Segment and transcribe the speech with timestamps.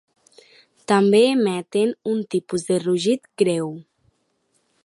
[0.91, 3.73] També emeten un tipus de rugit greu.